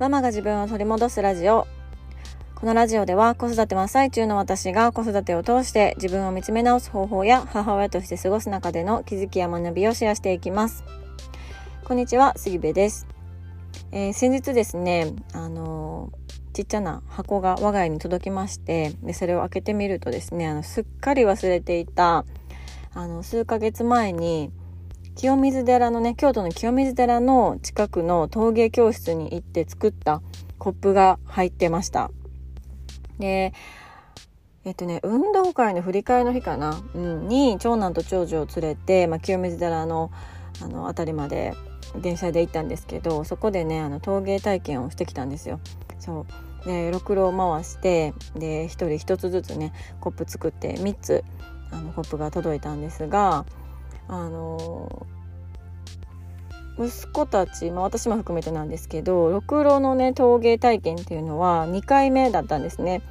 [0.00, 1.68] ママが自分を取り戻すラジオ。
[2.56, 10.82] このラジオでは子育て真っ最中の私が子育てを通して自分を見つめ直す方法や母親として過ごす中での気づきや学びをシェアしていきます。
[11.84, 13.06] こんにちは杉部です、
[13.92, 22.24] えー、先日ですねあのー、ちっちゃな箱が我が家に届きましてでそれを開けてみるとですねあのすっかり忘れていた
[22.94, 24.50] あの数ヶ月前に
[25.16, 30.22] 清水寺のね京都の清水寺の近くの陶芸教室に行って作った
[30.58, 32.10] コップが入ってました。
[33.18, 33.52] で
[34.64, 40.10] えっとね運動会の振り替えの日かな、うん、に長男と長女を連れて、まあ、清水寺の
[40.62, 41.54] あの辺りまで
[42.00, 45.60] 電車で行ったんですけどそこでねあの陶芸体験をしてきたんですよ。
[45.98, 46.26] そ
[46.64, 46.66] う。
[46.66, 51.24] でろくろを回してで1人1つずつねコップ作って3つ
[51.70, 53.44] あのコップが届いたんですが
[54.08, 55.06] あの
[56.78, 63.02] 息子たち、まあ、私も含めてなんですけどろくろのね陶芸体験っていうのは2回目だったんですね。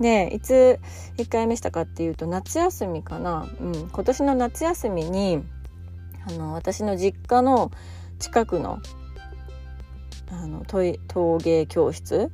[0.00, 0.80] でいつ
[1.18, 5.44] 1回目したかっていうと夏休みかな、うん、今年の夏休みに
[6.26, 7.70] あの私の実家の
[8.18, 8.80] 近くの
[10.30, 12.30] あの陶芸教室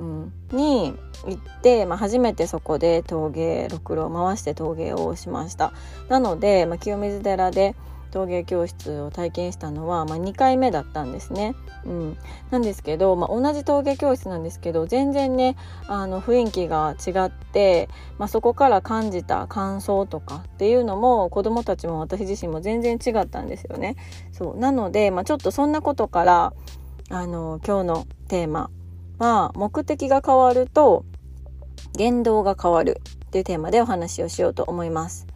[0.00, 0.94] うん、に
[1.26, 5.74] 行って、まあ、初めてそこで陶芸ろくろを回して陶芸をしました
[6.08, 7.76] なので、まあ、清水寺で
[8.10, 11.54] 陶芸教室を体験したのは、まあ、2回目だったんですね。
[11.84, 12.16] うん、
[12.50, 23.94] なんですけど、まあ、同じ陶芸教室なんですけど全然ねあの雰囲気が違って、まあ、そこから感じた感想とかっていうのも子どもたちも私自身も全然違ったんですよね。
[24.32, 26.52] そうなので、まあ、ちょっとそんなことから
[27.10, 28.70] あの今日のテーマ
[29.20, 31.04] は目的が変わると
[31.96, 35.26] 言動が変わるっていうテーマでお話をしようと思います。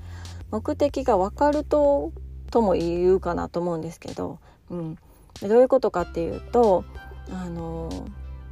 [0.50, 2.12] 目的が分かると
[2.50, 4.38] とも言うかなと思うんですけど、
[4.70, 4.98] うん、
[5.42, 6.84] どういうことかっていうと
[7.30, 7.90] あの、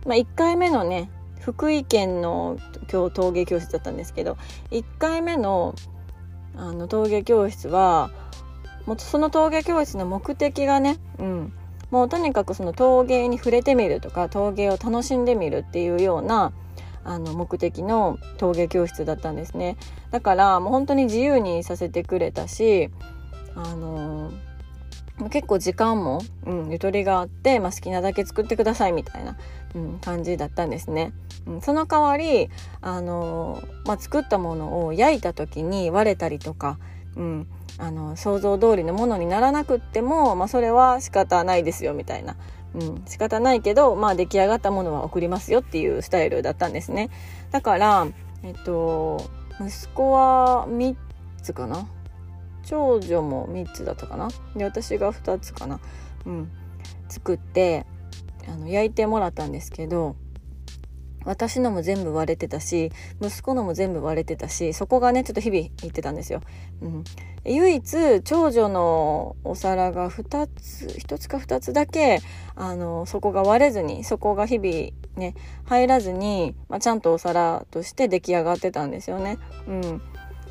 [0.05, 1.11] まあ、1回目のね
[1.41, 2.59] 福井県の
[2.92, 4.37] 今日陶芸教室だったんですけど
[4.71, 5.75] 1回目の
[6.57, 8.11] あの陶芸教室は
[8.87, 11.53] もうその陶芸教室の目的がね、うん、
[11.92, 16.53] もうとにかくその陶芸に触れてみるとか陶芸を楽しんでみるっていうような
[17.05, 19.77] あの目的の陶芸教室だったんですね
[20.11, 22.91] だからもう本当に自由にさせてくれたし
[23.55, 24.33] あの
[25.30, 29.36] 結構時間も、うん、ゆとりがあって、まあ、好きなだけ作ってくださいみたいな、
[29.74, 31.13] うん、感じだったんですね。
[31.47, 32.48] うん、その代わり、
[32.80, 36.79] あのまあ、作ったものを焼いた時に割れたりとか、
[37.17, 37.46] うん、
[37.78, 42.36] あの想像通りのものにならなくっても、まあ、それは仕方ないですよみたいな、
[42.74, 47.11] うん、仕方ないけど、まあ、出来上がったものは送りますよっていうスタイルだったんですね。
[47.50, 48.06] だから
[48.42, 49.30] えっと
[49.61, 50.96] 息子は3
[51.42, 51.86] つかな？
[52.64, 54.29] 長女も3つだったかな？
[54.56, 55.80] で私が2つかな、
[56.24, 56.50] うん、
[57.08, 57.84] 作って
[58.48, 60.17] あの焼いてもらったんですけど
[61.25, 66.41] 私のも全部割れてたし息子のも全部割れてたしそこがねちょっと日々言ってたんですよ。
[66.81, 67.05] うん、
[67.45, 72.21] 唯一長女のお皿が2つ1つか2つだけ
[72.55, 75.35] あのそこが割れずにそこが日々ね
[75.65, 79.39] 入らずに、まあ、ちゃんとお皿として出来上がってたんですよね。
[79.67, 80.03] うん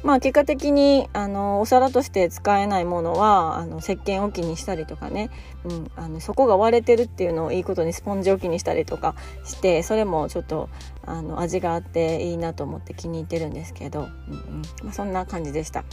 [0.03, 5.29] まあ結果的にあのお皿として使えないものはあの石鹸置きにしたりとかね、
[5.63, 10.69] うん、あのそこが割れてるっていうのをいいことにスポンジ置きにしたりとかしてそれもちょっと
[11.05, 14.61] あの味があっていいなと思って気に入ってるんですけど、うんうん。
[14.83, 15.83] まあ、そんな感じでした。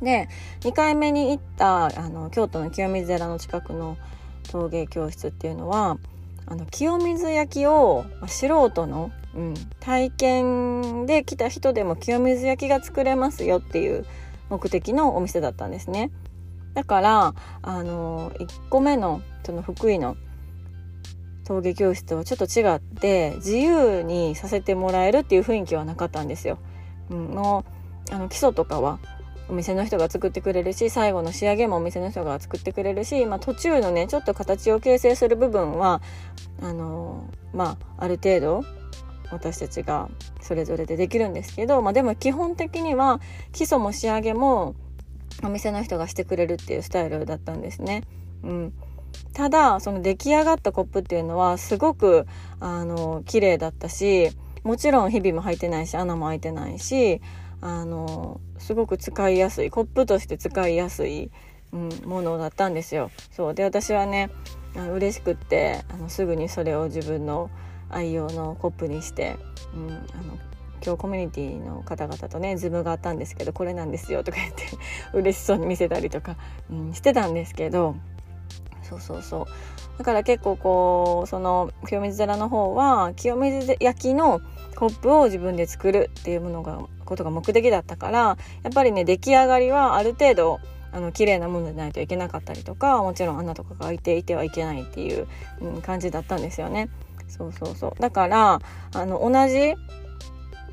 [0.00, 0.28] で
[0.60, 3.96] 2回目に行ったあの京都の清水寺の近くの
[4.50, 5.98] 陶芸教室っていうのは
[6.46, 14.06] あの清水焼きを素人のうん、体験で来た人でも清水焼が作れますよっていう
[14.48, 16.10] 目的のお店だったんですね。
[16.74, 20.16] だからあの1個目のその福井の
[21.44, 26.58] 陶芸教室とはちょっと違って自由にさせてもらえるっていう雰囲気はなかったんですよ。
[27.10, 27.64] うん、も
[28.10, 28.98] うあの基礎とかは
[29.48, 36.00] お店の人が作ってくれるし最後の仕上げもお店の人が作ってくれるし、まあ、途中のねちょっと形を形成する部分は
[36.62, 38.64] あのまあある程度
[39.30, 40.08] 私たちが
[40.40, 43.20] それぞれでできるんですけど、まあ、でも基本的には
[43.52, 44.74] 基礎も仕上げも
[45.42, 48.04] お店の人がしてくれるっていうスタイルだったんですね。
[48.42, 48.72] うん、
[49.32, 52.26] ただその出来上がったコップっていうのはすごく
[52.60, 54.30] あの綺麗だったし
[54.62, 57.20] もちろんひびも入ってないし穴も開いてないし
[57.64, 61.30] あのすごく使いやすいコップとして使いやすい、
[61.72, 63.10] うん、ものだったんですよ。
[63.32, 64.30] そうで私はね
[64.92, 67.50] 嬉しくってあのすぐにそれを自分の
[67.88, 69.36] 愛用のコップにして、
[69.74, 70.38] うん、あの
[70.84, 74.64] 今日コミュニティの方々とね Zoom があったんですけどこれなんですよとか言って
[75.16, 76.36] 嬉しそうに見せたりとか、
[76.70, 77.96] うん、してたんですけど
[78.82, 84.42] そうそうそうだから結構こうその清水寺の方は清水焼きの
[84.74, 88.36] コップを自分で作るっていうものがことが目的だったからや
[88.70, 90.60] っぱりね出来上がりはある程度
[90.92, 95.26] あの綺麗なものでないといけなかったりとかもちろん穴とかが開いていてはいけないっていう、
[95.60, 96.88] うん、感じだったんですよね。
[97.28, 98.60] そうそうそうだから
[98.94, 99.74] あの同じ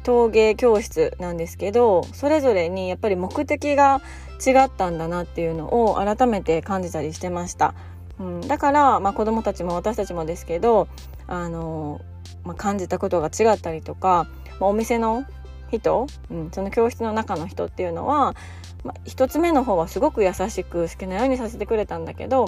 [0.03, 4.01] 陶芸教室なんですけどそれぞれにやっぱり目的が
[4.45, 7.73] 違ったんだなっていうのを改めて感じたりしてました。
[8.19, 10.87] うん、だから、まあ、子どもたちも私たちもですけど
[11.27, 12.01] あの、
[12.43, 14.27] まあ、感じたことが違ったりとか、
[14.59, 15.25] まあ、お店の
[15.71, 18.35] 人、うん、その教室の中の人っていうのは、
[18.83, 22.47] まあ、1つ目の方はすごく優しく好きなようにさせてくれたんだけど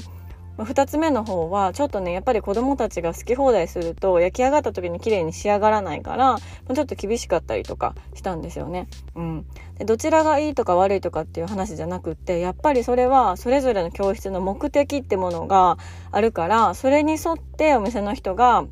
[0.58, 8.88] ま2つ目の方はちょっとねやっぱり子どもたちが好き放題すると焼き上がった時に綺麗に仕上がらないからちょっと厳しかったりとかしたんですよね。
[9.16, 9.46] うん、
[9.78, 15.78] でどちらがいいとか悪いとかっていう話じゃなくってやっぱりそれはそれぞれの教室の目的ってものが
[16.12, 18.66] あるからそれに沿ってお店の人が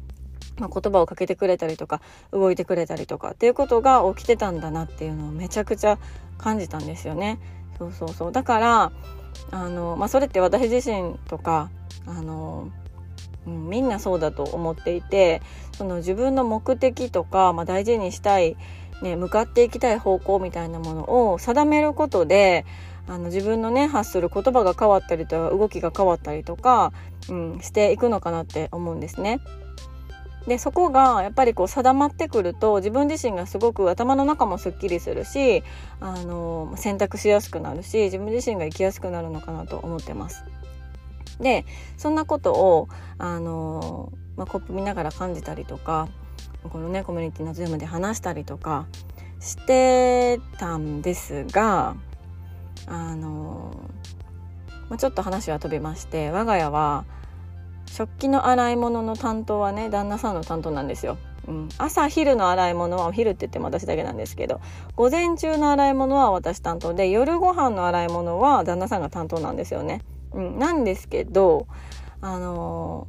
[0.59, 2.01] ま、言葉をかけてくれたりとか
[2.31, 5.98] 動いてくれたりとかっていうことが起きてたんだなっていうのをめちゃくちゃ
[6.38, 7.39] 感じたんですよね。
[7.77, 8.92] そうそうそうだから
[9.51, 11.71] あの、まあ、それって私自身とか
[12.06, 12.69] あの、
[13.48, 15.42] うん、みんなそうだと思っていて
[15.74, 18.56] その自分の目的とか、まあ、大事にしたい、
[19.01, 22.65] ね、向かっていきたい方向みたいなものを定めることで
[23.07, 26.94] あの自分のね発する言葉が変わったりとか動きが変わったりとか、
[27.30, 29.39] うん、していくのかなって思うんですね。
[30.47, 35.63] でそこがやっぱりこう定まってくると自分自身がすごく頭の中もすっきりするし
[35.99, 40.43] あの選択しやすくなるし自分自身が生きやすくなるのかなと思ってます。
[41.39, 41.65] で
[41.97, 46.07] そんなことをあの、まあ、コップ見ながら感じたりとか
[46.69, 48.85] このねコミュニティのズームで話したりとか
[49.39, 51.95] してたんですが
[52.85, 53.89] あの、
[54.89, 57.05] まあ、ちょっと話は飛びまして我が家は
[57.91, 61.17] 食器の洗い物の担当はね旦那さんの担当なんですよ。
[61.47, 64.61] うん、朝昼の洗い物はお昼って言っても私だけなんですけど
[64.95, 70.01] 午前中の洗い物は私担当で夜ご飯の洗い物は旦那さんが担当なんですよね。
[70.31, 71.67] うん、なんですけど
[72.21, 73.07] あの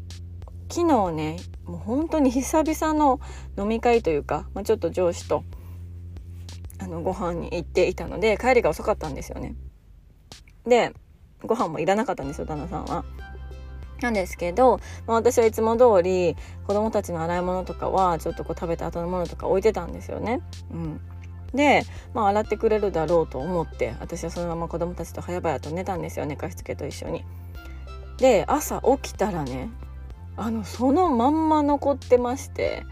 [0.68, 3.20] ー、昨日ねもう本当に久々の
[3.56, 5.44] 飲み会というか、まあ、ちょっと上司と
[6.80, 9.54] あのご飯に行っていたので帰りが遅かったんですよね。
[10.66, 10.92] で
[11.44, 13.04] ご飯もいらなかったんですよ旦那さんは。
[14.02, 20.40] なんですけど、まあ、私はいつも通り子供たちの洗い物とかはちょっとこう食べた後のものとか置いてたんですよね。
[20.70, 21.00] うん、
[21.54, 21.84] で、
[22.14, 27.24] まあ、洗ってくれるだろうと思って私はそのまま子供たちと早々と寝たんですよ寝かしつけと一緒に。
[28.18, 29.70] で朝起きたらね
[30.36, 32.84] あのそのまんま残ってまして、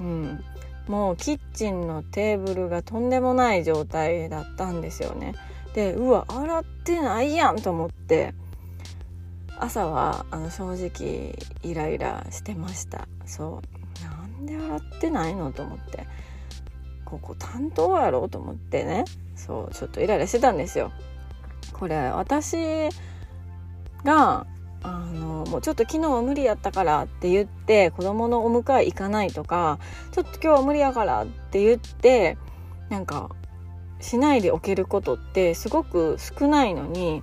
[0.00, 0.44] うん、
[0.86, 5.34] もうキッチンのテーブルがとんでもない状態だったんですよね。
[5.74, 8.32] でうわ洗ってないやんと思って
[9.58, 13.08] 朝はあの正直イライラしてました。
[13.26, 13.62] そ
[14.02, 14.04] う。
[14.04, 16.06] なんで洗ってないのと思って。
[17.04, 19.04] ここ担当やろうと思ってね。
[19.36, 20.92] そうちょっとイライラしてたんですよ。
[21.72, 22.88] これ私
[24.04, 24.46] が
[24.82, 29.78] あのもうちょっと昨日は無理やったからって言って子供のお迎え行かないとか
[30.12, 32.36] ちょっと今日は無理やからって言って
[32.90, 33.30] なんか
[34.00, 37.22] しないでおけることってすごく少ないのに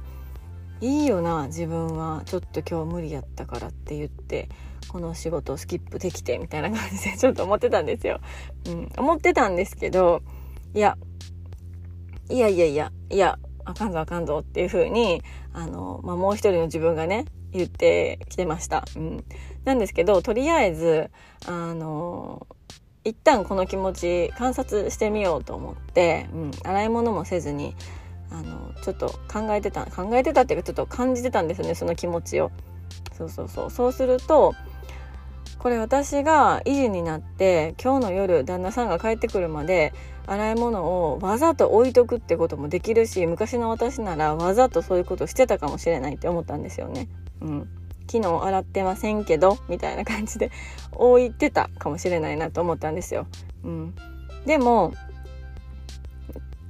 [0.81, 4.49] いいよな自分はちょっと今日無理やったからって言って
[4.87, 8.19] この仕事をスキップできてみたいな感じでちょっと思ってたんですよ。
[8.65, 10.21] うん、思ってたんですけど
[10.73, 10.97] いや
[12.29, 15.21] いやいやいやいやあかんぞあかんぞっていう風に
[15.53, 18.85] あの、まあ、もう一人の自分がね言ってきてました。
[18.95, 19.23] うん、
[19.65, 21.11] なんですけどとりあえず
[21.45, 22.47] あの
[23.03, 27.75] 一旦この気持ち観察してみようと思って、うん、洗い物もせずに
[28.31, 32.51] あのちょっと考えてた考えてたっていうかちょっと感じてたんですよねその気持ちを。
[33.17, 34.53] そうそうそうそうすると
[35.59, 39.93] これ私が維持になって今日の夜旦那さんが帰ってくるまで
[40.25, 47.07] 洗い物をわざと置いとくってこともできるし昔の私ならわざとそういうことしてたかもしれないって思ったんですよね。
[47.41, 47.69] うん、
[48.09, 50.51] 昨日洗ってませんけどみたいな感じで
[50.93, 53.27] 置いてたかもしれないなと思ったんですよ。
[53.63, 53.95] うん、
[54.45, 54.93] でも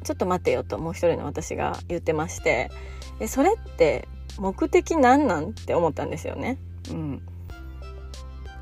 [0.03, 2.71] ちょっと待てよともう一人の私が言ってまして
[3.19, 4.07] えそれって
[4.39, 6.57] 目的なんなんって思ったんですよね。
[6.89, 7.21] うん、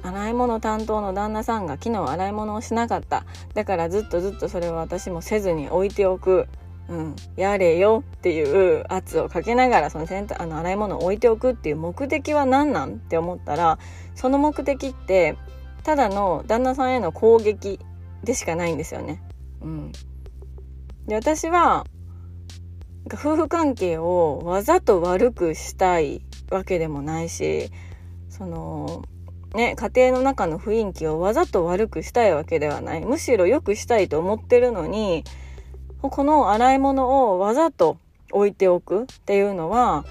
[0.04, 3.26] 洗い物担当の旦那さんが昨日洗い物をしなかった。
[3.54, 6.48] だからずっとずっとそれは私もせずに置いておく、
[6.90, 13.78] うん、やれよっていう圧をかけながらその洗あの洗い物を置いておくっていう目的は何なんって思ったら
[14.16, 15.38] その目的って
[15.84, 17.80] ただの旦那さんへの攻撃
[18.24, 19.22] でしかないんですよね。
[19.62, 19.92] うん、
[21.10, 21.86] で私は
[23.08, 27.72] 夫婦関係をわざと悪くしたいわけでもないし
[28.30, 29.04] その
[29.56, 33.04] ね家庭の中の雰囲気をわざと悪くしたいわけではない。
[33.04, 35.24] むしろ良くしたいと思ってるのに
[36.02, 37.98] この洗い物をわざと
[38.32, 40.06] 置いておくっていうのは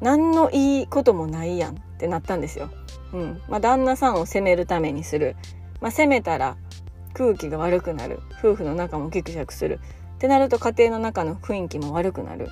[0.00, 2.68] 何のいいこともないやんってなったんですよ。
[3.12, 3.40] うん。
[3.48, 5.36] まあ、旦那さんを責めるためにする、
[5.80, 6.56] まあ、責めたら
[7.20, 8.20] 空気が悪くなる。
[8.38, 9.78] 夫婦の仲もギクシャクする。
[10.14, 12.48] ってなると家庭の中の雰囲気も悪くなる。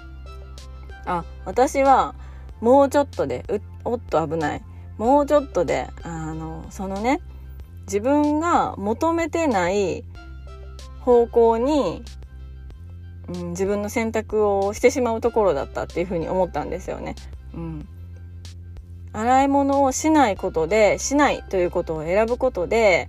[1.07, 2.15] あ私は
[2.61, 3.47] もうちょっとで
[3.85, 4.63] おっと危ない。
[4.99, 7.21] もうちょっとであのそのね
[7.87, 10.05] 自分が求めてない
[11.01, 12.03] 方向に、
[13.29, 17.15] うん、自分の選択をしてしまうところだったっていうふうに思ったんですよね。
[17.55, 17.89] うん、
[19.15, 23.09] 洗い物をしないことでしないということを選ぶことで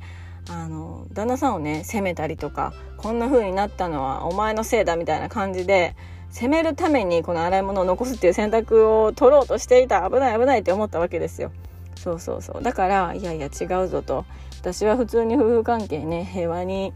[0.49, 5.95] あの旦那さんをね責めたりとかこんな風になったのはお前のせいだみたいな感じで
[6.31, 10.07] 責めるためにこの洗い物を残すっていう選択を取ろうとしていた。
[10.09, 11.51] 危ない危ないって思ったわけですよ。
[11.95, 12.63] そうそうそう。
[12.63, 14.25] だからいやいや違うぞと。
[14.59, 16.93] 私は普通に夫婦関係ね平和に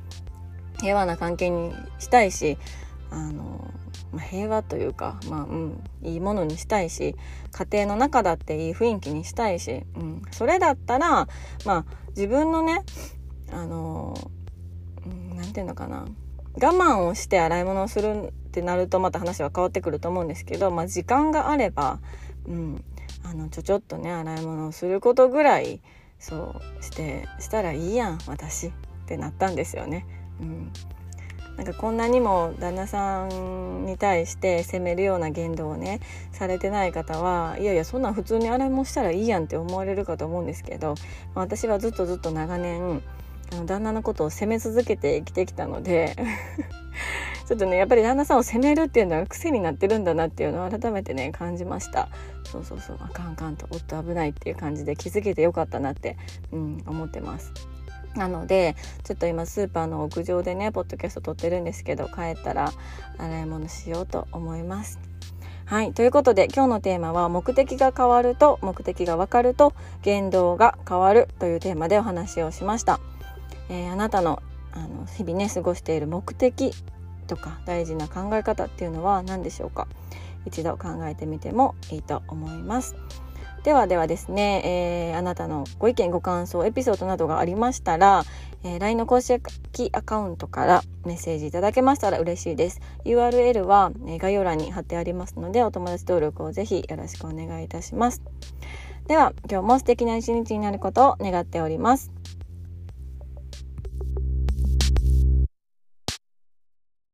[0.79, 2.57] 平和な関係にしたいし
[3.09, 3.71] あの、
[4.11, 7.15] まあ、平和というかまあうんいいものにしたいし
[7.51, 11.27] 家庭の中だっていい雰囲気にしたいし、うん、それだったら
[11.65, 12.83] まあ自分のね
[13.53, 14.13] あの
[15.35, 16.05] 何、て言うのかな
[16.55, 21.99] 我慢をして洗い物をするってなるとまた話は変わってくると思うんですけど、まあ、時間があれば、
[22.47, 22.83] うん、
[23.23, 25.81] あのちょちょっとね洗い物をすることぐらい
[26.19, 28.71] そうしてしたらいいやん私っ
[29.07, 30.05] てなったんですよね。
[30.39, 30.71] うん、
[31.57, 35.99] なんかこんなにも旦那さんに対して責めるような言動をね
[36.31, 40.95] されてない方はいやいやそんなん普通に洗い物したらいいやんって思われるかと思うんですけど、
[41.35, 43.03] まあ、私はずっとずっと長年
[43.51, 46.15] あの旦那のことを責め続けて生きてきたので
[47.47, 52.09] ちょっとねやっぱり旦那さんを責めるっていうのは癖になってるんだなっていうのを改めてね感じました。
[52.45, 52.97] そうそうそう。
[53.01, 53.67] あかんかんと。
[53.71, 56.17] おっと危ないっていう感じで気づけてよかったなって、
[56.51, 57.51] うん、思ってます。
[58.15, 62.71] なのでちょっと今スーパーの屋上でねポッドキャスト撮ってるんですけど帰ったら
[63.17, 64.99] 洗い物しようと思います。
[65.65, 65.93] はい。
[65.93, 72.99] ということで、今日のテーマは、目的が変わると、目的がわかると、言動が変わるというテーマでお話をしました。
[73.73, 76.71] えー、あなたのあの日々ね過ごしている目的
[77.27, 79.87] とか大事な考え方っていうのは何でしょうか？
[80.45, 82.95] 一度考えてみてもいいと思います。
[83.63, 88.25] ではではですね、えー、あなたのご意見ご感想エピソードなどがありましたら、
[88.63, 92.81] えー、LINE の公式アカウントからメッセージいただけましたら嬉しいです。
[93.05, 98.21] URL は、え概要欄に貼ってありますのでお友達登録をぜひよろしくお願いいたします。
[99.07, 102.11] では今日も素敵な一日になることを願っております。